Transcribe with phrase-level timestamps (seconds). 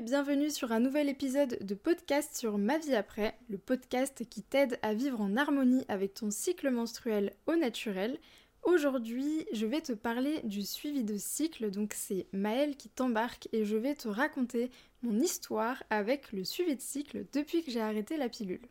[0.00, 4.78] bienvenue sur un nouvel épisode de podcast sur Ma vie après, le podcast qui t'aide
[4.82, 8.18] à vivre en harmonie avec ton cycle menstruel au naturel.
[8.62, 13.64] Aujourd'hui, je vais te parler du suivi de cycle, donc c'est Maëlle qui t'embarque et
[13.64, 14.70] je vais te raconter
[15.02, 18.68] mon histoire avec le suivi de cycle depuis que j'ai arrêté la pilule.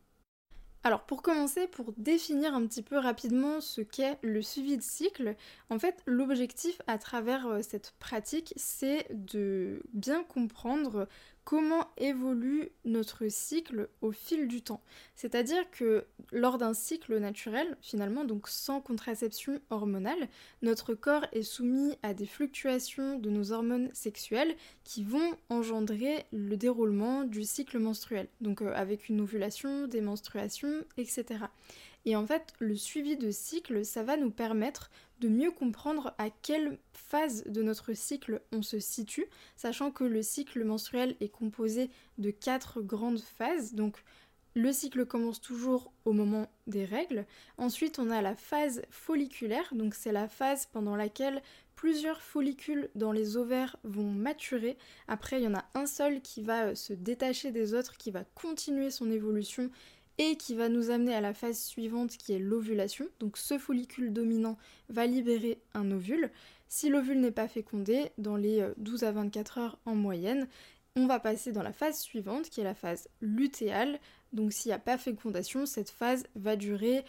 [0.84, 5.36] Alors pour commencer, pour définir un petit peu rapidement ce qu'est le suivi de cycle,
[5.70, 11.08] en fait l'objectif à travers euh, cette pratique c'est de bien comprendre
[11.48, 14.82] comment évolue notre cycle au fil du temps.
[15.16, 20.28] C'est-à-dire que lors d'un cycle naturel, finalement, donc sans contraception hormonale,
[20.62, 26.58] notre corps est soumis à des fluctuations de nos hormones sexuelles qui vont engendrer le
[26.58, 28.28] déroulement du cycle menstruel.
[28.42, 31.46] Donc euh, avec une ovulation, des menstruations, etc.
[32.08, 34.90] Et en fait, le suivi de cycle, ça va nous permettre
[35.20, 39.26] de mieux comprendre à quelle phase de notre cycle on se situe,
[39.58, 43.74] sachant que le cycle menstruel est composé de quatre grandes phases.
[43.74, 44.06] Donc
[44.54, 47.26] le cycle commence toujours au moment des règles.
[47.58, 51.42] Ensuite, on a la phase folliculaire, donc c'est la phase pendant laquelle
[51.76, 54.78] plusieurs follicules dans les ovaires vont maturer.
[55.10, 58.24] Après, il y en a un seul qui va se détacher des autres, qui va
[58.34, 59.70] continuer son évolution
[60.18, 63.08] et qui va nous amener à la phase suivante qui est l'ovulation.
[63.20, 64.58] Donc ce follicule dominant
[64.90, 66.32] va libérer un ovule.
[66.68, 70.48] Si l'ovule n'est pas fécondé, dans les 12 euh, à 24 heures en moyenne,
[70.96, 74.00] on va passer dans la phase suivante qui est la phase lutéale.
[74.34, 77.06] Donc s'il n'y a pas fécondation, cette phase va durer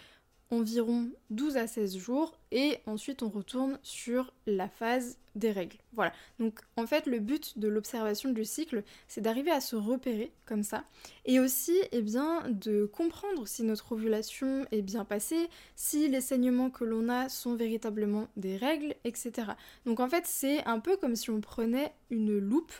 [0.50, 5.76] environ 12 à 16 jours et ensuite on retourne sur la phase des règles.
[5.92, 6.12] Voilà.
[6.38, 10.62] Donc en fait le but de l'observation du cycle c'est d'arriver à se repérer comme
[10.62, 10.84] ça
[11.26, 16.70] et aussi eh bien de comprendre si notre ovulation est bien passée, si les saignements
[16.70, 19.52] que l'on a sont véritablement des règles, etc.
[19.84, 22.72] Donc en fait c'est un peu comme si on prenait une loupe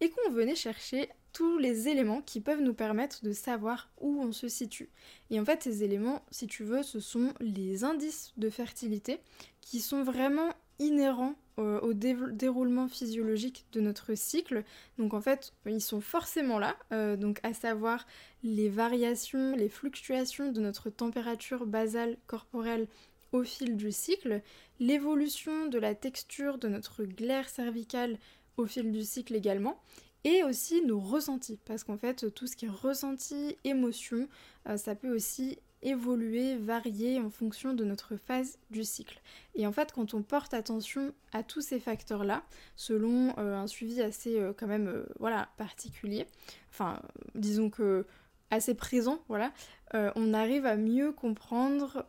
[0.00, 4.32] et qu'on venait chercher tous les éléments qui peuvent nous permettre de savoir où on
[4.32, 4.90] se situe.
[5.30, 9.20] Et en fait, ces éléments, si tu veux, ce sont les indices de fertilité
[9.60, 14.64] qui sont vraiment inhérents au, déroulement physiologique de notre cycle.
[14.98, 18.06] Donc en fait, ils sont forcément là, euh, donc à savoir
[18.42, 22.88] les variations, les fluctuations de notre température basale corporelle
[23.32, 24.42] au fil du cycle,
[24.80, 28.18] l'évolution de la texture de notre glaire cervicale
[28.56, 29.80] au fil du cycle également,
[30.24, 34.28] et aussi nos ressentis, parce qu'en fait tout ce qui est ressenti, émotion,
[34.68, 39.20] euh, ça peut aussi évoluer, varier en fonction de notre phase du cycle.
[39.56, 42.44] Et en fait quand on porte attention à tous ces facteurs-là,
[42.76, 46.26] selon euh, un suivi assez euh, quand même voilà particulier,
[46.70, 47.02] enfin
[47.34, 48.06] disons que
[48.50, 49.50] assez présent, voilà,
[49.94, 52.04] on arrive à mieux comprendre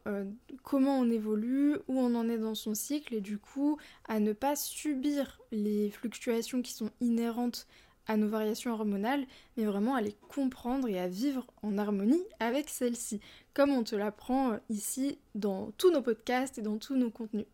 [0.61, 3.77] comment on évolue, où on en est dans son cycle et du coup
[4.09, 7.65] à ne pas subir les fluctuations qui sont inhérentes
[8.07, 9.25] à nos variations hormonales,
[9.57, 13.19] mais vraiment à les comprendre et à vivre en harmonie avec celles-ci,
[13.53, 17.45] comme on te l'apprend euh, ici dans tous nos podcasts et dans tous nos contenus.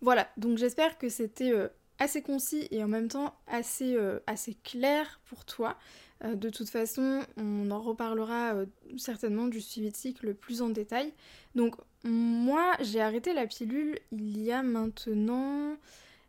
[0.00, 1.68] Voilà, donc j'espère que c'était euh,
[1.98, 5.76] assez concis et en même temps assez, euh, assez clair pour toi.
[6.24, 8.54] de toute façon, on en reparlera
[8.96, 11.12] certainement du suivi de cycle plus en détail.
[11.54, 15.76] Donc moi, j'ai arrêté la pilule il y a maintenant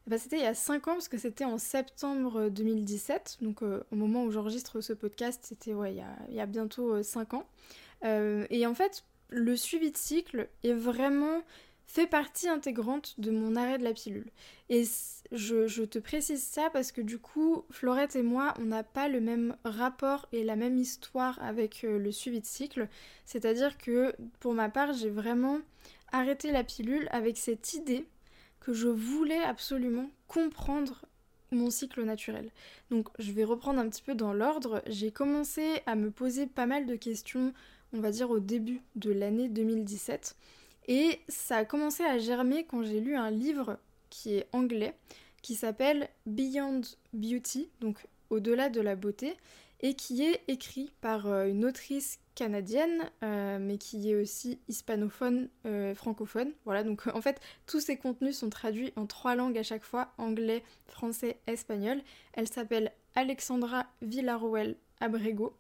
[0.08, 3.40] bah, c'était il y a 5 ans parce que c'était en septembre 2017.
[3.42, 5.94] Donc euh, au moment où j'enregistre ce podcast, c'était ouais,
[6.30, 7.46] il, y a, bientôt 5 euh, ans.
[8.06, 11.42] Euh, et en fait, le suivi de cycle est vraiment
[11.88, 14.30] fait partie intégrante de mon arrêt de la pilule.
[14.70, 14.84] Et
[15.34, 19.20] je, te précise ça parce que du coup, Florette et moi, on n'a pas le
[19.20, 22.88] même rapport et la même histoire avec le suivi de cycle.
[23.26, 25.60] C'est-à-dire que pour ma part, j'ai vraiment
[26.12, 28.06] arrêté la pilule avec cette idée
[28.60, 31.06] que je voulais absolument comprendre
[31.52, 32.52] mon cycle naturel.
[32.92, 34.82] Donc je vais reprendre un petit peu dans l'ordre.
[34.88, 37.54] J'ai commencé à me poser pas mal de questions,
[37.94, 40.36] on va dire au début de l'année 2017.
[40.90, 43.78] Et ça a commencé à germer quand j'ai lu un livre
[44.10, 44.96] qui est anglais,
[45.42, 46.82] qui s'appelle Beyond
[47.14, 49.36] Beauty, donc au-delà de la beauté,
[49.82, 55.50] et qui est écrit par euh, une autrice canadienne, euh, mais qui est aussi hispanophone,
[55.66, 56.52] euh, francophone.
[56.66, 60.14] Voilà, donc en fait, tous ces contenus sont traduits en trois langues à chaque fois,
[60.18, 62.02] anglais, français, espagnol.
[62.34, 65.56] Elle s'appelle Alexandra Villarroel Abrego.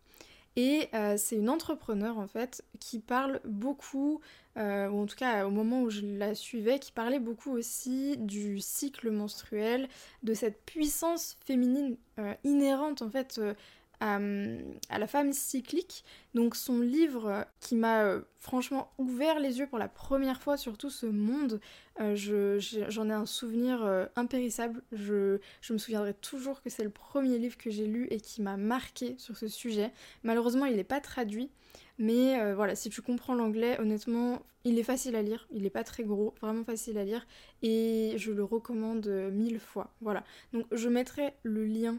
[0.59, 4.21] Et c'est une entrepreneur en fait qui parle beaucoup,
[4.55, 8.59] ou en tout cas au moment où je la suivais, qui parlait beaucoup aussi du
[8.59, 9.87] cycle menstruel,
[10.23, 11.95] de cette puissance féminine
[12.43, 13.39] inhérente en fait
[13.99, 16.03] à, la femme cyclique.
[16.33, 20.77] Donc son livre qui m'a euh, franchement ouvert les yeux pour la première fois sur
[20.77, 21.59] tout ce monde.
[21.99, 22.59] Euh,
[22.89, 24.83] j'en ai un souvenir euh, impérissable.
[24.91, 25.39] Je,
[25.69, 29.15] me souviendrai toujours que c'est le premier livre que j'ai lu et qui m'a marqué
[29.17, 29.91] sur ce sujet.
[30.23, 31.49] Malheureusement, il n'est pas traduit.
[31.99, 35.47] Mais voilà, si tu comprends l'anglais, honnêtement, il est facile à lire.
[35.49, 37.25] Il n'est pas très gros, vraiment facile à lire.
[37.63, 39.95] Et je le recommande mille fois.
[40.01, 40.23] Voilà.
[40.53, 41.97] Donc je mettrai le lien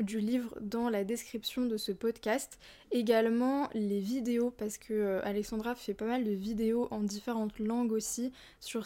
[0.00, 2.58] du livre dans la description de ce podcast.
[2.90, 7.92] Également les vidéos, parce que euh, Alexandra fait pas mal de vidéos en différentes langues
[7.92, 8.84] aussi sur,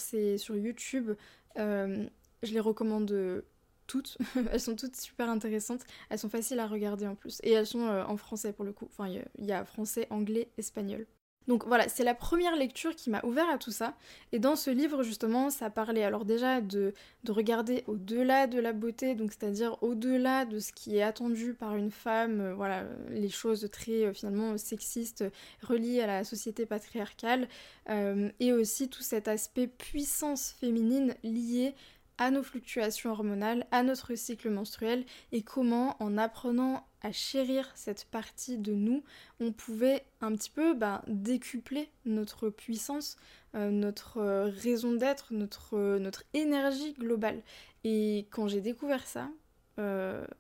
[0.51, 1.13] YouTube.
[1.59, 2.07] Euh,
[2.43, 3.43] je les recommande
[3.89, 4.19] toutes.
[4.53, 5.83] elles sont toutes super intéressantes.
[6.11, 7.41] Elles sont faciles à regarder en plus.
[7.43, 8.87] Et elles sont euh, en français pour le coup.
[8.87, 11.07] Enfin, il y, a français, anglais, espagnol.
[11.49, 13.95] Donc voilà, c'est la première lecture qui m'a ouvert à tout ça.
[14.33, 16.93] Et dans ce livre, justement, ça parlait alors déjà de,
[17.25, 21.75] de regarder au-delà de la beauté, donc c'est-à-dire au-delà de ce qui est attendu par
[21.75, 25.25] une femme, euh, voilà, les choses très euh, finalement sexistes
[25.63, 27.49] reliées à la société patriarcale,
[27.89, 31.75] euh, et aussi tout cet aspect puissance féminine lié
[32.19, 38.05] à nos fluctuations hormonales, à notre cycle menstruel et comment en apprenant à chérir cette
[38.07, 39.05] partie de nous,
[39.41, 43.17] on pouvait un petit peu ben, décupler notre puissance,
[43.55, 47.43] euh, notre euh, raison d'être, notre, euh, notre énergie globale.
[47.85, 49.31] Et quand j'ai découvert ça,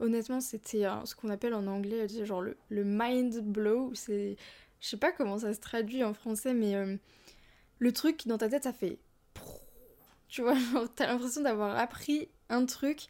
[0.00, 3.92] honnêtement, c'était ce qu'on appelle en anglais genre le, le mind blow.
[3.94, 4.36] C'est,
[4.80, 6.74] je sais pas comment ça se traduit en français, mais
[7.78, 8.98] le truc dans ta tête, ça fait
[10.28, 10.56] tu vois,
[10.96, 13.06] t'as l'impression d'avoir appris un truc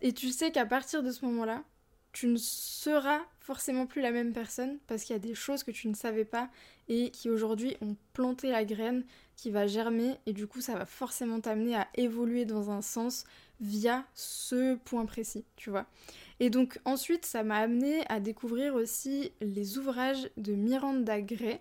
[0.00, 1.62] et tu sais qu'à partir de ce moment-là,
[2.12, 5.70] tu ne seras forcément plus la même personne parce qu'il y a des choses que
[5.70, 6.50] tu ne savais pas
[6.88, 9.04] et qui aujourd'hui ont planté la graine
[9.36, 13.24] qui va germer et du coup ça va forcément t'amener à évoluer dans un sens
[13.60, 15.86] via ce point précis, tu vois.
[16.40, 21.60] Et donc ensuite ça m'a amené à découvrir aussi les ouvrages de Miranda Gray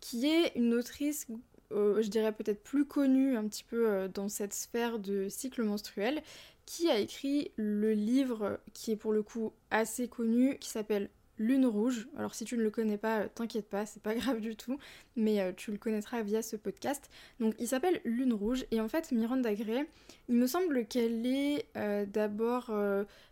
[0.00, 1.26] qui est une autrice
[1.72, 5.62] euh, je dirais peut-être plus connue un petit peu euh, dans cette sphère de cycle
[5.62, 6.22] menstruel,
[6.70, 11.66] qui a écrit le livre qui est pour le coup assez connu, qui s'appelle Lune
[11.66, 12.06] Rouge.
[12.16, 14.78] Alors si tu ne le connais pas, euh, t'inquiète pas, c'est pas grave du tout,
[15.16, 17.10] mais tu le connaîtras via ce podcast.
[17.40, 19.86] Donc il s'appelle Lune Rouge et en fait Miranda Gray,
[20.28, 21.66] il me semble qu'elle est
[22.06, 22.70] d'abord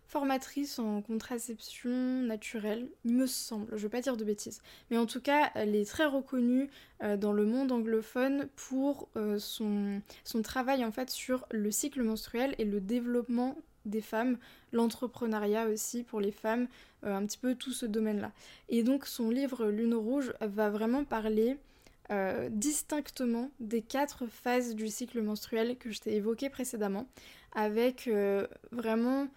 [0.09, 1.91] formatrice en contraception
[2.23, 4.61] naturelle, il me semble, je vais pas dire de bêtises.
[4.89, 6.67] Mais en tout cas, elle est très reconnue
[7.03, 12.01] euh, dans le monde anglophone pour euh, son, son travail en fait sur le cycle
[12.01, 13.55] menstruel et le développement
[13.89, 14.37] des femmes,
[14.71, 16.67] l'entrepreneuriat aussi pour les femmes,
[17.03, 18.31] euh, un petit peu tout ce domaine-là.
[18.69, 21.57] Et donc son livre Lune Rouge va vraiment parler
[22.49, 27.07] distinctement des quatre phases du cycle menstruel que je t'ai évoqué précédemment,
[27.53, 28.09] avec
[28.71, 29.27] vraiment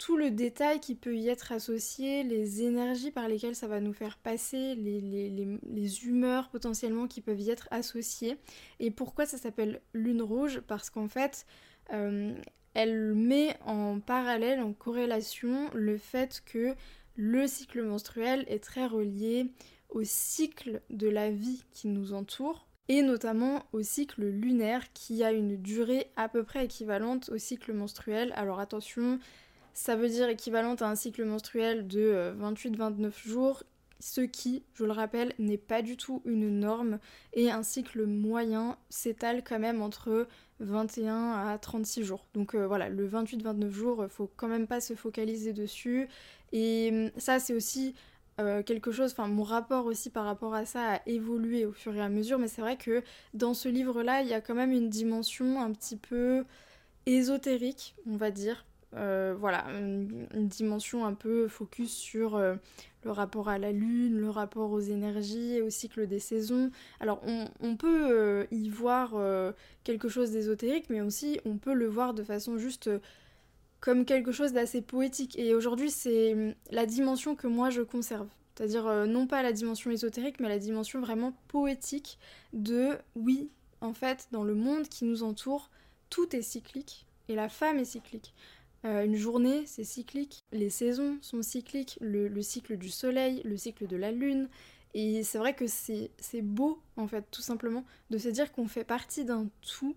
[0.00, 3.92] tout le détail qui peut y être associé, les énergies par lesquelles ça va nous
[3.92, 8.38] faire passer, les, humeurs potentiellement qui peuvent y être associées.
[8.78, 10.60] Et pourquoi ça s'appelle lune rouge?
[10.66, 11.44] Parce qu'en fait,
[11.92, 12.34] euh,
[12.74, 16.74] elle met en parallèle, en corrélation, le fait que
[17.16, 19.50] le cycle menstruel est très relié
[19.88, 25.30] au cycle de la vie qui nous entoure et notamment au cycle lunaire qui a
[25.30, 28.32] une durée à peu près équivalente au cycle menstruel.
[28.34, 29.20] Alors attention,
[29.74, 33.62] ça veut dire équivalente à un cycle menstruel de 28-29 euh, jours,
[34.00, 36.98] ce qui, je le rappelle, n'est pas du tout une norme,
[37.34, 40.26] et un cycle moyen s'étale quand même entre
[40.60, 42.26] 21 à 36 jours.
[42.34, 46.08] Donc euh, voilà, le 28-29 jours, faut quand même pas se focaliser dessus.
[46.52, 47.94] Et hum, ça, c'est aussi
[48.40, 51.94] euh, quelque chose, enfin mon rapport aussi par rapport à ça a évolué au fur
[51.94, 53.02] et à mesure, mais c'est vrai que
[53.34, 56.44] dans ce livre-là, il y a quand même une dimension un petit peu
[57.06, 58.64] ésotérique, on va dire,
[58.96, 62.56] euh, voilà, une, dimension un peu focus sur euh,
[63.04, 66.70] le rapport à la lune, le rapport aux énergies au cycle des saisons.
[66.98, 67.22] Alors
[67.60, 69.14] on, peut euh, y voir
[69.84, 72.90] quelque chose d'ésotérique, mais aussi on peut le voir de façon juste
[73.80, 75.38] comme quelque chose d'assez poétique.
[75.38, 78.26] Et aujourd'hui c'est hum, la dimension que moi je conserve.
[78.56, 82.18] C'est-à-dire non pas la dimension ésotérique, mais la dimension vraiment poétique
[82.52, 83.48] de oui,
[83.80, 85.70] en fait, dans le monde qui nous entoure,
[86.10, 88.34] tout est cyclique et la femme est cyclique.
[88.84, 90.44] Euh, une journée, c'est cyclique.
[90.52, 91.98] Les saisons sont cycliques.
[92.00, 94.48] Le, cycle du soleil, le cycle de la lune.
[94.94, 98.84] Et c'est vrai que c'est beau, en fait, tout simplement, de se dire qu'on fait
[98.84, 99.96] partie d'un tout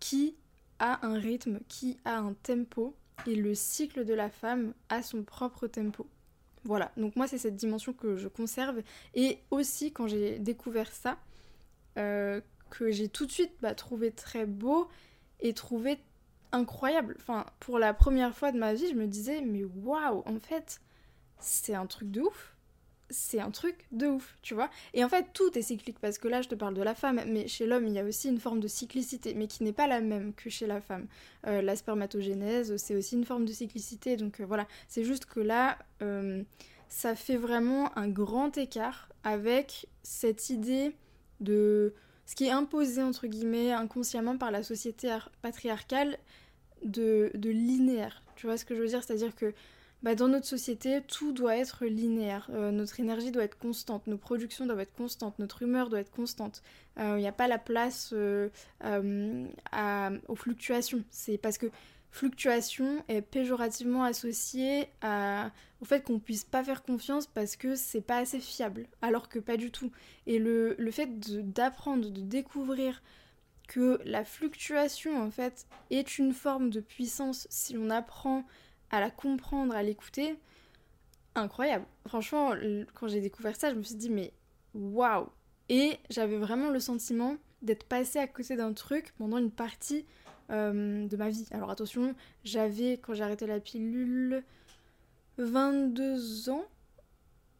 [0.00, 0.36] qui
[0.78, 2.94] a un rythme, qui a un tempo.
[3.26, 6.06] Et le cycle de la femme a son propre tempo.
[6.64, 8.82] Voilà, donc moi c'est cette dimension que je conserve.
[9.14, 11.16] Et aussi quand j'ai découvert ça,
[11.96, 12.40] euh,
[12.70, 14.88] que j'ai tout de suite bah, trouvé très beau
[15.40, 15.98] et trouvé
[16.52, 17.16] incroyable.
[17.20, 20.80] Enfin, pour la première fois de ma vie, je me disais, mais waouh, en fait,
[21.40, 22.56] c'est un truc de ouf.
[23.10, 24.68] c'est un truc de ouf, tu vois.
[24.92, 27.20] Et en fait, tout est cyclique, parce que là, je te parle de la femme,
[27.28, 29.86] mais chez l'homme, il y a aussi une forme de cyclicité, mais qui n'est pas
[29.86, 31.06] la même que chez la femme.
[31.46, 34.66] Euh, la spermatogénèse, c'est aussi une forme de cyclicité, donc euh, voilà.
[34.88, 36.42] C'est juste que là, euh,
[36.88, 40.96] ça fait vraiment un grand écart avec cette idée
[41.40, 41.94] de
[42.26, 46.18] ce qui est imposé, entre guillemets, inconsciemment par la société patriarcale
[46.84, 48.22] de, linéaire.
[48.34, 49.02] Tu vois ce que je veux dire?
[49.02, 49.54] C'est-à-dire que
[50.02, 52.48] bah, dans notre société, tout doit être linéaire.
[52.52, 56.10] Euh, notre énergie doit être constante, nos productions doivent être constantes, notre humeur doit être
[56.10, 56.62] constante.
[56.96, 58.48] Il euh, n'y a pas la place euh,
[60.28, 61.02] aux fluctuations.
[61.10, 61.66] C'est parce que
[62.10, 64.88] fluctuation est péjorativement associée
[65.80, 69.38] au fait qu'on puisse pas faire confiance parce que c'est pas assez fiable, alors que
[69.38, 69.90] pas du tout.
[70.26, 71.08] Et le, fait
[71.52, 73.02] d'apprendre, de, découvrir
[73.68, 78.44] que la fluctuation en fait est une forme de puissance si on apprend
[78.90, 80.36] à la comprendre, à l'écouter,
[81.34, 81.84] incroyable.
[82.06, 82.54] Franchement,
[82.94, 84.32] quand j'ai découvert ça, je me suis dit, mais
[84.74, 85.28] waouh!
[85.68, 90.06] Et j'avais vraiment le sentiment d'être passée à côté d'un truc pendant une partie
[90.50, 91.46] euh, de ma vie.
[91.50, 94.44] Alors attention, j'avais, quand j'ai arrêté la pilule,
[95.38, 96.64] 22 ans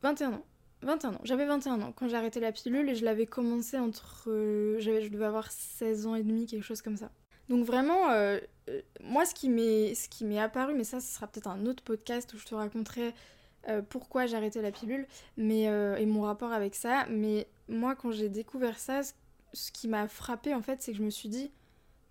[0.03, 0.45] 21 ans.
[0.83, 1.21] 21 ans.
[1.25, 4.29] J'avais 21 ans quand j'ai arrêté la pilule et je l'avais commencé entre...
[4.29, 7.11] Euh, je devais avoir 16 ans et demi, quelque chose comme ça.
[7.49, 8.39] Donc vraiment, euh,
[9.03, 12.45] moi ce qui m'est apparu, mais ça ce sera peut-être un autre podcast où je
[12.45, 13.15] te raconterai
[13.89, 17.07] pourquoi j'ai arrêté la pilule mais, et mon rapport avec ça.
[17.09, 19.03] Mais moi quand j'ai découvert ça,
[19.53, 21.51] ce, qui m'a frappé en fait, c'est que je me suis dit,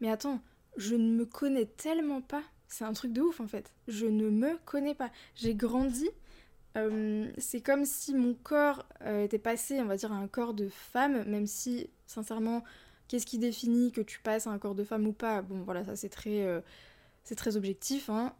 [0.01, 0.39] mais attends,
[0.77, 2.43] je ne me connais tellement pas.
[2.67, 3.71] C'est un truc de ouf en fait.
[3.87, 5.11] Je ne me connais pas.
[5.35, 6.09] J'ai grandi.
[7.37, 11.23] c'est comme si mon corps était passé, on va dire, à un corps de femme,
[11.25, 12.63] même si, sincèrement,
[13.07, 15.41] Qu'est-ce qui définit que tu passes à un corps de femme ou pas?
[15.41, 16.61] Bon, voilà, ça c'est très, euh,
[17.23, 18.09] c'est très objectif.
[18.09, 18.33] Hein.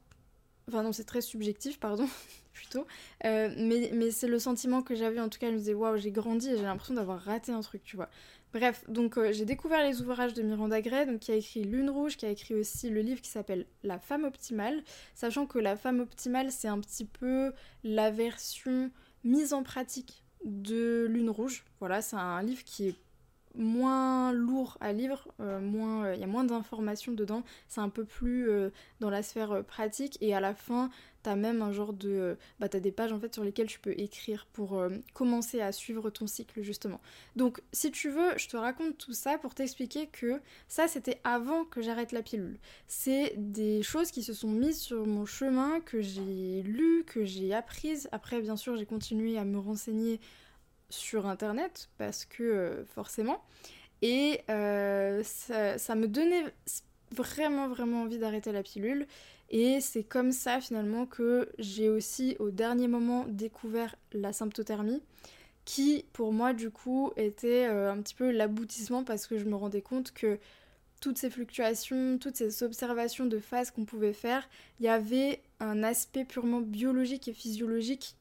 [0.68, 2.08] Enfin non, c'est très subjectif, pardon,
[2.54, 2.88] plutôt.
[3.25, 5.98] Euh, mais, mais c'est le sentiment que j'avais, en tout cas, je me disais, waouh,
[5.98, 8.10] j'ai grandi et j'ai l'impression d'avoir raté un truc, tu vois.
[8.56, 11.90] Bref, donc euh, j'ai découvert les ouvrages de Miranda Gray, donc, qui a écrit Lune
[11.90, 14.82] Rouge, qui a écrit aussi le livre qui s'appelle La femme optimale,
[15.14, 17.52] sachant que La femme optimale, c'est un petit peu
[17.84, 18.92] la version
[19.26, 21.66] mise en pratique de Lune Rouge.
[21.82, 22.96] Voilà, c'est un livre qui est
[23.58, 28.06] moins lourd à lire, euh, moins il y a moins d'informations dedans, c'est un peu
[28.06, 28.70] plus euh,
[29.00, 30.90] dans la sphère euh, pratique et à la fin
[31.24, 34.00] t'as même un genre de bah t'as des pages en fait sur lesquelles tu peux
[34.00, 34.80] écrire pour
[35.16, 37.02] commencer à suivre ton cycle justement.
[37.36, 41.66] Donc si tu veux, je te raconte tout ça pour t'expliquer que ça c'était avant
[41.66, 42.60] que j'arrête la pilule.
[42.88, 47.56] C'est des choses qui se sont mises sur mon chemin que j'ai lu, que j'ai
[47.56, 48.08] apprises.
[48.12, 50.20] Après bien sûr j'ai continué à me renseigner
[50.96, 53.44] sur internet parce que euh, forcément.
[54.02, 56.44] Et euh, ça, me donnait
[57.12, 59.08] vraiment vraiment envie d'arrêter la pilule.
[59.50, 65.04] Et c'est comme ça finalement que j'ai aussi au dernier moment découvert la symptothermie
[65.66, 69.56] qui pour moi du coup était euh, un petit peu l'aboutissement parce que je me
[69.56, 70.40] rendais compte que
[71.00, 74.48] toutes ces fluctuations, toutes ces observations de phase qu'on pouvait faire,
[74.80, 78.16] il y avait un aspect purement biologique et physiologique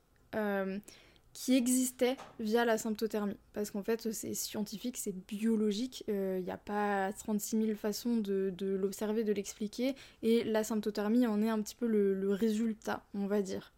[1.35, 3.37] qui existait via la symptothermie.
[3.53, 8.17] Parce qu'en fait, c'est scientifique, c'est biologique, il euh, n'y a pas 36 000 façons
[8.17, 13.27] de, l'observer, de l'expliquer, et la symptothermie en est un petit peu le, résultat, on
[13.27, 13.73] va dire.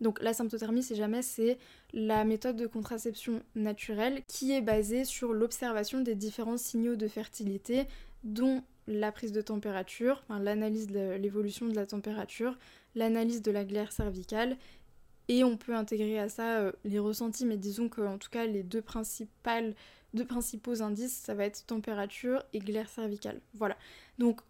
[0.00, 1.58] Donc la symptothermie, c'est jamais, c'est
[1.92, 7.86] la méthode de contraception naturelle qui est basée sur l'observation des différents signaux de fertilité,
[8.24, 12.58] dont la prise de température, l'analyse de l'évolution de la température,
[12.94, 14.56] l'analyse de la glaire cervicale
[15.28, 18.62] et on peut intégrer à ça euh, les ressentis, mais disons qu'en tout cas, les
[18.62, 19.74] deux, principales,
[20.14, 23.40] deux principaux indices, ça va être température et glaire cervicale.
[23.54, 23.76] Voilà.
[24.18, 24.40] Donc,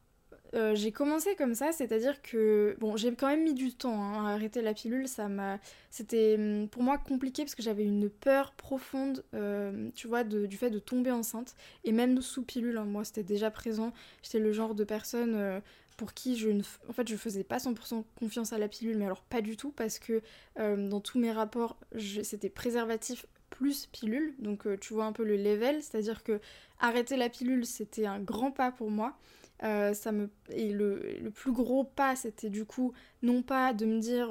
[0.55, 4.27] euh, j'ai commencé comme ça, c'est-à-dire que bon, j'ai quand même mis du temps hein,
[4.27, 5.09] à arrêter la pilule.
[5.09, 5.59] Ça m'a,
[5.91, 10.57] c'était hum, pour moi compliqué parce que j'avais une peur profonde, euh, tu vois, du
[10.57, 12.79] fait de tomber enceinte et même sous pilule.
[12.79, 13.93] Hein, moi, c'était déjà présent.
[14.23, 15.61] J'étais le genre de personne
[15.99, 19.05] pour qui je ne en fait je faisais pas 100% confiance à la pilule mais
[19.05, 20.23] alors pas du tout parce que
[20.59, 25.25] euh, dans tous mes rapports c'était préservatif plus pilule donc euh, tu vois un peu
[25.25, 26.41] le level c'est à dire que
[26.79, 29.19] arrêter la pilule c'était un grand pas pour moi
[29.63, 33.87] euh, ça me et le, le, plus gros pas c'était du coup non pas de
[33.87, 34.31] me dire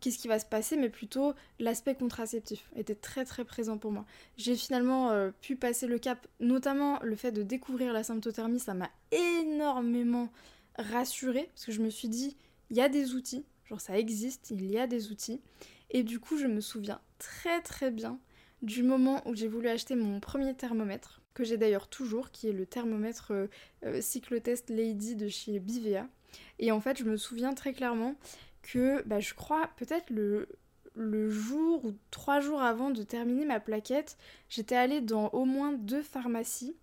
[0.00, 4.06] qu'est-ce qui va se passer, mais plutôt l'aspect contraceptif était très très présent pour moi.
[4.36, 8.90] J'ai finalement pu passer le cap, notamment le fait de découvrir la symptothermie, ça m'a
[9.12, 10.30] énormément
[10.78, 12.36] rassurée parce que je me suis dit,
[12.70, 15.40] il y a des outils, genre ça existe, il y a des outils.
[15.90, 18.18] Et du coup, je me souviens très très bien
[18.62, 22.52] du moment où j'ai voulu acheter mon premier thermomètre, que j'ai d'ailleurs toujours, qui est
[22.52, 23.46] le thermomètre euh,
[23.84, 26.06] euh, cyclotest Lady de chez Bivea.
[26.58, 28.14] Et en fait, je me souviens très clairement
[28.62, 30.48] que bah, je crois peut-être le,
[31.30, 34.18] jour ou trois jours avant de terminer ma plaquette,
[34.48, 36.76] j'étais allée dans au moins deux pharmacies.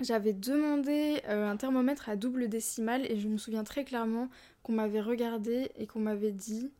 [0.00, 4.30] J'avais demandé un thermomètre à double décimale et je me souviens très clairement
[4.62, 6.70] qu'on m'avait regardé et qu'on m'avait dit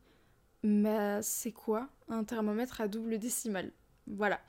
[0.63, 3.71] mais c'est quoi un thermomètre à double décimale
[4.07, 4.39] Voilà.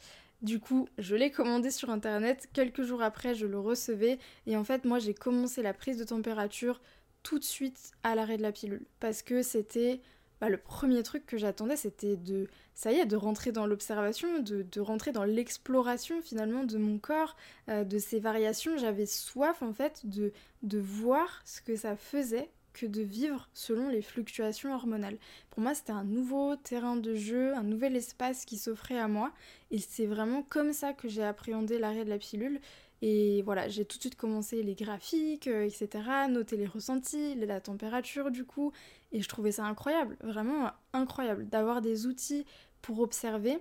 [0.43, 2.49] Du coup, je l'ai commandé sur internet.
[2.53, 4.19] Quelques jours après, je le recevais.
[4.47, 6.81] Et en fait, moi, j'ai commencé la prise de température
[7.23, 8.87] tout de suite à l'arrêt de la pilule.
[9.01, 10.01] Parce que c'était
[10.41, 14.41] bah, le premier truc que j'attendais, c'était de, ça y est, de rentrer dans l'observation,
[14.41, 17.37] de, rentrer dans l'exploration finalement de mon corps,
[17.69, 18.79] euh, de ses variations.
[18.79, 20.33] J'avais soif en fait de,
[20.63, 25.19] de voir ce que ça faisait que de vivre selon les fluctuations hormonales.
[25.51, 29.33] Pour moi, c'était un nouveau terrain de jeu, un nouvel espace qui s'offrait à moi.
[29.71, 32.61] Et c'est vraiment comme ça que j'ai appréhendé l'arrêt de la pilule.
[33.03, 35.89] Et voilà, j'ai tout de suite commencé les graphiques, euh, etc.,
[36.29, 38.73] noter les ressentis, la température du coup.
[39.13, 42.45] Et je trouvais ça incroyable, vraiment incroyable, d'avoir des outils
[42.83, 43.59] pour observer.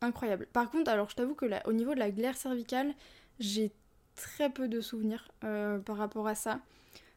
[0.00, 0.48] Incroyable.
[0.52, 2.92] Par contre, alors je t'avoue que là, au niveau de la glaire cervicale,
[3.38, 3.70] j'ai
[4.16, 6.60] très peu de souvenirs euh, par rapport à ça.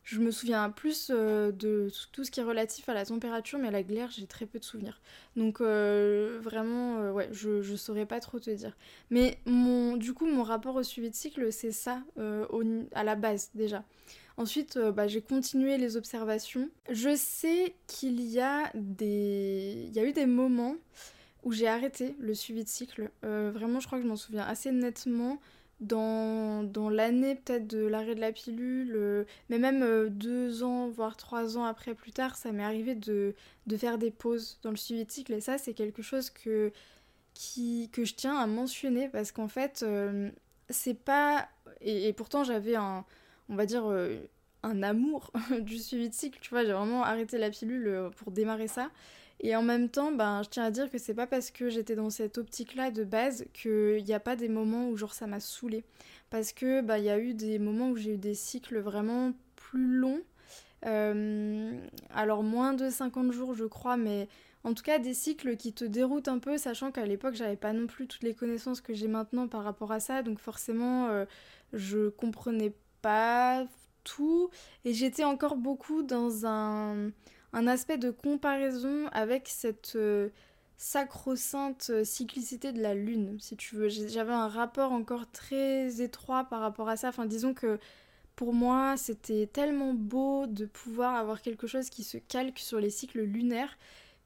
[0.05, 3.69] Je me souviens plus euh, de tout ce qui est relatif à la température, mais
[3.69, 5.01] à la glaire, j'ai très peu de souvenirs.
[5.35, 8.77] Donc euh, vraiment, euh, ouais, je, je saurais pas trop te dire.
[9.09, 12.03] Mais mon, du coup, mon rapport au suivi de cycle, c'est ça,
[12.93, 13.83] à la base déjà.
[14.37, 16.69] Ensuite, bah, j'ai continué les observations.
[16.91, 19.87] Je sais qu'il y a des...
[19.87, 20.75] Il y a eu des moments
[21.43, 23.09] où j'ai arrêté le suivi de cycle.
[23.23, 25.39] vraiment, je crois que je m'en souviens assez nettement
[25.81, 30.87] dans, dans l'année peut-être de l'arrêt de la pilule, euh, mais même euh, deux ans,
[30.89, 33.35] voire trois ans après plus tard, ça m'est arrivé de,
[33.67, 35.33] de, faire des pauses dans le suivi de cycle.
[35.33, 36.71] Et ça, c'est quelque chose que,
[37.33, 40.29] qui, que je tiens à mentionner parce qu'en fait, euh,
[40.69, 41.47] c'est pas.
[41.81, 43.05] Et, pourtant, j'avais un,
[43.49, 43.85] on va dire,
[44.63, 46.39] un amour du suivi de cycle.
[46.41, 48.89] Tu vois, j'ai vraiment arrêté la pilule pour démarrer ça.
[49.41, 51.95] Et en même temps, ben, je tiens à dire que c'est pas parce que j'étais
[51.95, 55.39] dans cette optique-là de base qu'il n'y a pas des moments où genre ça m'a
[55.39, 55.83] saoulé.
[56.29, 59.33] Parce que ben, il y a eu des moments où j'ai eu des cycles vraiment
[59.55, 60.21] plus longs.
[60.85, 61.79] Euh,
[62.13, 64.27] alors moins de 50 jours je crois, mais
[64.63, 67.73] en tout cas des cycles qui te déroutent un peu, sachant qu'à l'époque j'avais pas
[67.73, 71.25] non plus toutes les connaissances que j'ai maintenant par rapport à ça, donc forcément euh,
[71.73, 73.65] je comprenais pas
[74.03, 74.49] tout
[74.83, 77.09] et j'étais encore beaucoup dans un
[77.55, 80.27] un aspect de comparaison avec cette euh,
[80.75, 83.87] sacro-sainte euh, cyclicité de la Lune, si tu veux.
[83.87, 87.07] J'avais un rapport encore très étroit par rapport à ça.
[87.07, 87.79] Enfin, disons que
[88.35, 92.89] pour moi, c'était tellement beau de pouvoir avoir quelque chose qui se calque sur les
[92.89, 93.77] cycles lunaires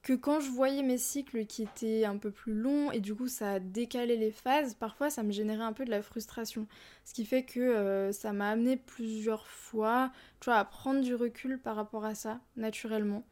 [0.10, 3.28] que quand je voyais mes cycles qui étaient un peu plus longs et du coup
[3.28, 6.66] ça a décalé les phases, parfois ça me générait un peu de la frustration.
[7.06, 11.14] Ce qui fait que euh, ça m'a amené plusieurs fois tu vois, à prendre du
[11.14, 13.24] recul par rapport à ça, naturellement,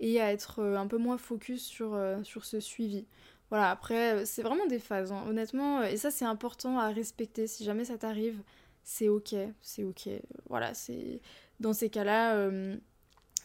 [0.00, 3.04] et à être euh, un peu moins focus sur, euh, sur ce suivi.
[3.50, 5.24] Voilà, après, c'est vraiment des phases, hein.
[5.28, 7.46] honnêtement, et ça c'est important à respecter.
[7.46, 8.40] Si jamais ça t'arrive,
[8.84, 10.08] c'est ok, c'est ok.
[10.48, 11.20] Voilà, c'est
[11.60, 12.48] dans ces cas-là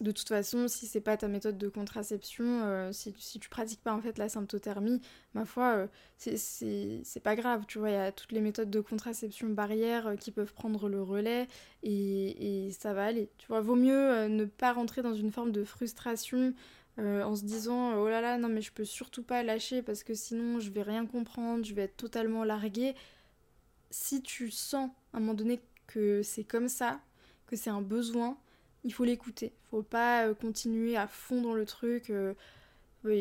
[0.01, 3.81] de toute façon, si c'est pas ta méthode de contraception, euh, si, si, tu pratiques
[3.81, 5.01] pas en fait la symptothermie,
[5.33, 5.87] ma foi,
[6.25, 10.07] euh, c'est pas grave, tu vois, il y a toutes les méthodes de contraception barrières
[10.07, 11.47] euh, qui peuvent prendre le relais
[11.81, 13.29] et, et, ça va aller.
[13.37, 16.53] Tu vois, vaut mieux ne pas rentrer dans une forme de frustration
[16.99, 20.15] en se disant oh là là, non mais je peux surtout pas lâcher parce que
[20.15, 22.95] sinon je vais rien comprendre, je vais être totalement larguée.
[23.91, 26.99] Si tu sens à un moment donné que c'est comme ça,
[27.45, 28.35] que c'est un besoin,
[28.87, 29.51] il faut l'écouter.
[29.69, 32.33] Faut pas euh, continuer à fond dans le truc, euh,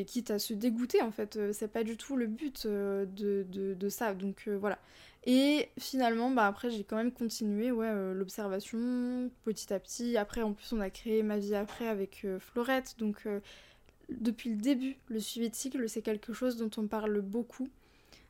[0.06, 1.36] quitte à se dégoûter en fait.
[1.36, 4.14] Euh, c'est pas du tout le but de, de, ça.
[4.14, 4.78] Donc voilà.
[5.24, 10.16] Et finalement, bah, après, j'ai quand même continué ouais, l'observation petit à petit.
[10.16, 12.94] Après, en plus, on a créé ma vie après avec Florette.
[12.98, 13.26] Donc
[14.08, 17.68] depuis le début, le suivi de cycle, c'est quelque chose dont on parle beaucoup.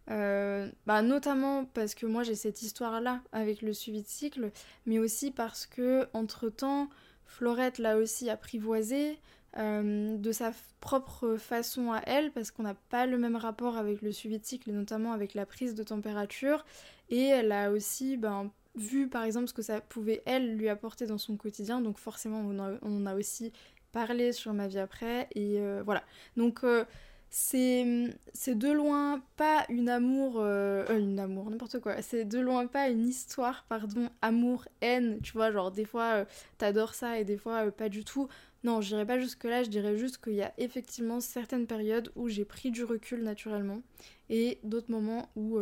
[0.07, 4.51] bah, notamment parce que moi j'ai cette histoire là avec le suivi de cycle,
[4.87, 6.88] mais aussi parce que entre temps
[7.27, 9.19] Florette l'a aussi apprivoisé
[9.59, 14.03] euh, de sa propre façon à elle, parce qu'on n'a pas le même rapport avec
[14.03, 16.65] le suivi de cycle, et notamment avec la prise de température.
[17.09, 21.07] Et elle a aussi ben, vu par exemple ce que ça pouvait elle lui apporter
[21.07, 23.53] dans son quotidien, donc forcément on, en a aussi
[23.93, 26.03] parlé sur ma vie après, et euh, voilà.
[26.37, 26.85] Donc euh,
[27.31, 32.01] c'est de loin pas une amour euh, euh, une amour n'importe quoi.
[32.03, 36.25] C'est de loin pas une histoire pardon amour haine tu vois genre des fois euh,
[36.59, 38.29] t'adores ça et des fois pas du tout.
[38.65, 42.11] Non je dirais pas jusque là je dirais juste qu'il y a effectivement certaines périodes
[42.17, 43.83] où j'ai pris du recul naturellement
[44.31, 45.59] et d'autres moments où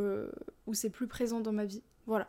[0.67, 1.83] où c'est plus présent dans ma vie.
[2.07, 2.29] Voilà.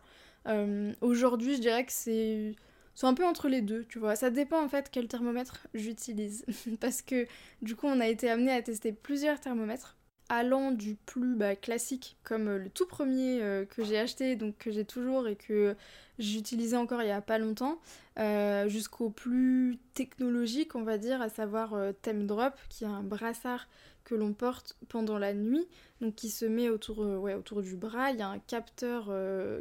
[1.01, 2.55] Aujourd'hui je dirais que c'est
[2.95, 4.15] c'est un peu entre les deux, tu vois.
[4.15, 6.45] Ça dépend en fait quel thermomètre j'utilise.
[6.79, 7.27] Parce que
[7.61, 9.97] du coup, on a été amené à tester plusieurs thermomètres
[10.29, 14.57] allant du plus bah, classique comme euh, le tout premier euh, que j'ai acheté donc
[14.57, 15.75] que j'ai toujours et que
[16.17, 17.79] j'utilisais encore il y a pas longtemps
[18.17, 23.67] euh, jusqu'au plus technologique on va dire à savoir Drop qui est un brassard
[24.05, 25.67] que l'on porte pendant la nuit
[26.01, 29.11] donc qui se met autour, ouais, autour du bras il y a un capteur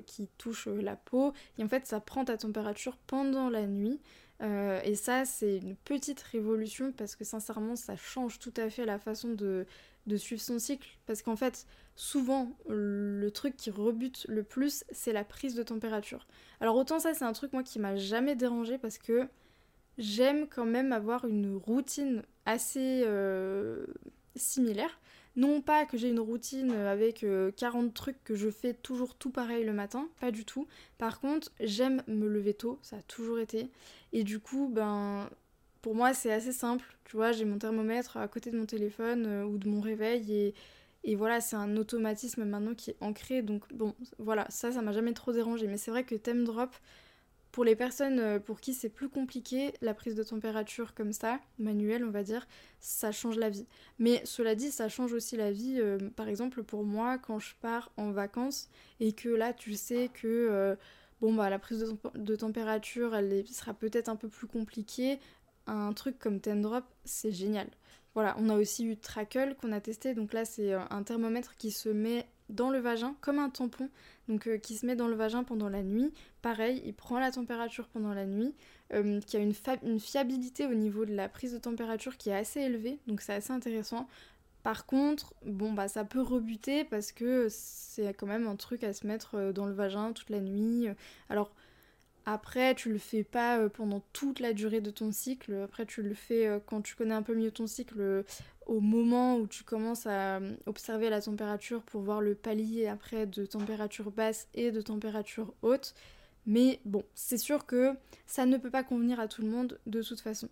[0.06, 4.00] qui touche la peau et en fait ça prend ta température pendant la nuit
[4.40, 8.98] et ça, c'est une petite révolution parce que sincèrement, ça change tout à fait la
[8.98, 9.64] façon de,
[10.06, 10.88] de suivre son cycle.
[11.06, 16.26] Parce qu'en fait, souvent, le truc qui rebute le plus, c'est la prise de température.
[16.60, 19.28] Alors autant ça, c'est un truc moi qui m'a jamais dérangé parce que
[19.98, 23.86] j'aime quand même avoir une routine assez euh,
[24.36, 25.00] similaire.
[25.36, 29.30] Non pas que j'ai une routine avec 40 euh, trucs que je fais toujours tout
[29.30, 30.68] pareil le matin, pas du tout.
[30.96, 33.68] Par contre, j'aime me lever tôt, ça a toujours été.
[34.12, 35.28] Et du coup, ben
[35.82, 36.96] pour moi, c'est assez simple.
[37.04, 40.54] Tu vois, j'ai mon thermomètre à côté de mon téléphone euh, ou de mon réveil
[41.04, 43.42] et, voilà, c'est un automatisme maintenant qui est ancré.
[43.42, 45.66] Donc bon, voilà, ça, ça m'a jamais trop dérangé.
[45.66, 46.74] Mais c'est vrai que Theme Drop,
[47.54, 51.38] pour les personnes euh, pour qui c'est plus compliqué, la prise de température comme ça,
[51.58, 52.48] manuelle on va dire,
[52.80, 53.64] ça change la vie.
[54.00, 57.54] Mais cela dit, ça change aussi la vie, euh, par exemple pour moi, quand je
[57.60, 60.76] pars en vacances et que là tu sais que...
[61.20, 65.20] bon bah la prise de, température elle sera peut-être un peu plus compliquée
[65.68, 67.68] un truc comme Tendrop, c'est génial.
[68.14, 70.14] Voilà, on a aussi eu Trackle qu'on a testé.
[70.14, 73.88] Donc là, c'est euh, un thermomètre qui se met dans le vagin comme un tampon,
[74.28, 76.12] donc euh, qui se met dans le vagin pendant la nuit.
[76.42, 78.54] Pareil, il prend la température pendant la nuit,
[78.92, 82.36] euh, qui a une, une, fiabilité au niveau de la prise de température qui est
[82.36, 84.08] assez élevée, donc c'est assez intéressant.
[84.62, 88.94] Par contre, bon bah ça peut rebuter parce que c'est quand même un truc à
[88.94, 90.88] se mettre dans le vagin toute la nuit.
[91.28, 91.54] Alors
[92.26, 95.54] après, tu le fais pas euh, pendant toute la durée de ton cycle.
[95.62, 98.22] Après, tu le fais euh, quand tu connais un peu mieux ton cycle, euh,
[98.66, 103.44] au moment où tu commences à observer la température pour voir le palier après de
[103.44, 105.94] température basse et de température haute.
[106.46, 107.92] Mais bon, c'est sûr que
[108.26, 110.48] ça ne peut pas convenir à tout le monde de toute façon.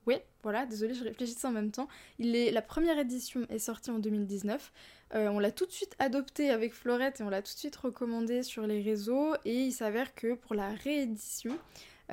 [0.07, 1.89] Oui, voilà, désolée, je réfléchissais en même temps.
[2.17, 4.71] Il est, la première édition est sortie en 2019.
[5.15, 7.75] Euh, on l'a tout de suite adopté avec Florette et on l'a tout de suite
[7.75, 9.35] recommandé sur les réseaux.
[9.43, 11.57] Et il s'avère que pour la réédition,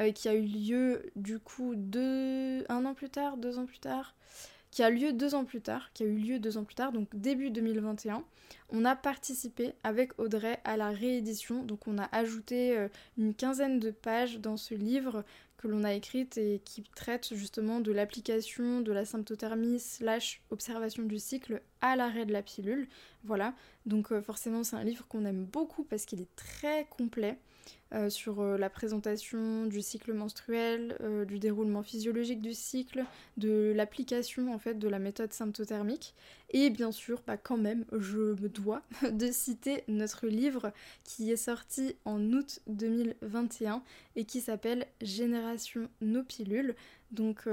[0.00, 3.78] euh, qui a eu lieu du coup deux, un an plus tard, deux ans plus
[3.78, 4.16] tard,
[4.74, 7.06] qui a deux ans plus tard, qui a eu lieu deux ans plus tard, donc
[7.14, 8.24] début 2021.
[8.70, 13.78] On a participé avec Audrey à la réédition, donc on a ajouté euh, une quinzaine
[13.78, 15.24] de pages dans ce livre
[15.58, 21.04] que l'on a écrite et qui traite justement de l'application de la symptothermie slash observation
[21.04, 22.88] du cycle à l'arrêt de la pilule.
[23.22, 23.54] Voilà,
[23.86, 27.38] donc euh, forcément c'est un livre qu'on aime beaucoup parce qu'il est très complet.
[27.94, 33.04] Euh, sur euh, la présentation du cycle menstruel, euh, du déroulement physiologique du cycle,
[33.36, 36.14] de l'application en fait de la méthode symptothermique.
[36.50, 40.72] Et bien sûr, bah, quand même, je me dois de citer notre livre
[41.04, 43.82] qui est sorti en août 2021
[44.16, 46.74] et qui s'appelle Génération nos pilules.
[47.12, 47.46] Donc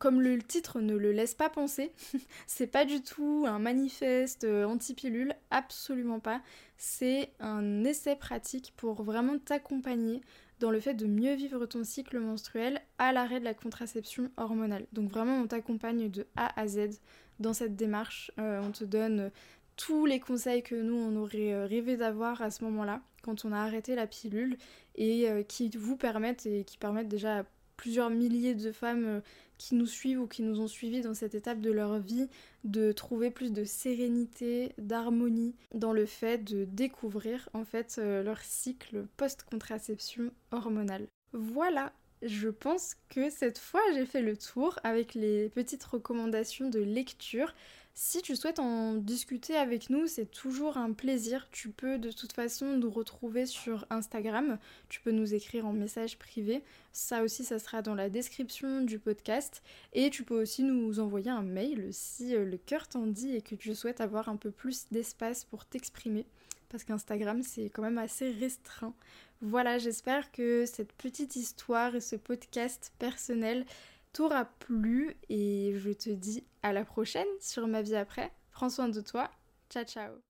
[0.00, 1.92] comme le titre ne le laisse pas penser,
[2.46, 6.40] c'est pas du tout un manifeste euh, anti-pilule, absolument pas.
[6.78, 10.22] C'est un essai pratique pour vraiment t'accompagner
[10.58, 14.86] dans le fait de mieux vivre ton cycle menstruel à l'arrêt de la contraception hormonale.
[14.92, 16.98] Donc vraiment on t'accompagne de A à Z
[17.38, 18.32] dans cette démarche.
[18.38, 19.30] Euh, on te donne
[19.76, 23.52] tous les conseils que nous on aurait euh, rêvé d'avoir à ce moment-là quand on
[23.52, 24.56] a arrêté la pilule
[24.94, 27.44] et qui vous permettent et qui permettent déjà à
[27.76, 29.20] plusieurs milliers de femmes
[29.60, 32.28] qui nous suivent ou qui nous ont suivis dans cette étape de leur vie,
[32.64, 38.40] de trouver plus de sérénité, d'harmonie dans le fait de découvrir en fait euh, leur
[38.40, 41.08] cycle post-contraception hormonale.
[41.34, 41.92] Voilà,
[42.22, 47.54] je pense que cette fois j'ai fait le tour avec les petites recommandations de lecture.
[48.02, 51.46] Si tu souhaites en discuter avec nous, c'est toujours un plaisir.
[51.52, 54.58] Tu peux de toute façon nous retrouver sur Instagram.
[54.88, 56.64] Tu peux nous écrire en message privé.
[56.92, 59.62] Ça aussi, ça sera dans la description du podcast.
[59.92, 63.42] Et tu peux aussi nous envoyer un mail si euh, le cœur t'en dit et
[63.42, 66.24] que tu souhaites avoir un peu plus d'espace pour t'exprimer.
[66.70, 68.94] Parce qu'Instagram, c'est quand même assez restreint.
[69.42, 73.66] Voilà, j'espère que cette petite histoire et ce podcast personnel
[74.12, 78.32] t'aura plu et je te dis à la prochaine sur ma vie après.
[78.52, 79.30] Prends soin de toi.
[79.70, 80.20] Ciao ciao